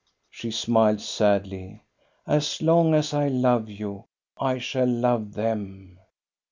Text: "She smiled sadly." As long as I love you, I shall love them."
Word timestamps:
"She 0.31 0.49
smiled 0.49 0.99
sadly." 0.99 1.83
As 2.25 2.59
long 2.59 2.95
as 2.95 3.13
I 3.13 3.27
love 3.27 3.69
you, 3.69 4.05
I 4.35 4.57
shall 4.57 4.87
love 4.87 5.33
them." 5.33 5.99